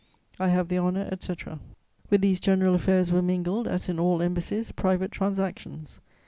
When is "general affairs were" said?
2.39-3.21